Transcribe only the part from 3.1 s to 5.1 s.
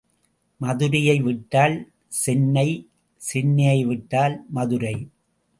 சென்னையை விட்டால் மதுரை.